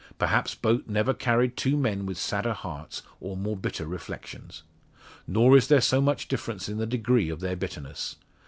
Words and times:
Perhaps 0.17 0.55
boat 0.55 0.87
never 0.87 1.13
carried 1.13 1.55
two 1.55 1.77
men 1.77 2.07
with 2.07 2.17
sadder 2.17 2.53
hearts, 2.53 3.03
or 3.19 3.37
more 3.37 3.55
bitter 3.55 3.85
reflections. 3.85 4.63
Nor 5.27 5.55
is 5.55 5.67
there 5.67 5.79
so 5.79 6.01
much 6.01 6.27
difference 6.27 6.67
in 6.67 6.79
the 6.79 6.87
degree 6.87 7.29
of 7.29 7.39
their 7.39 7.55
bitterness. 7.55 8.15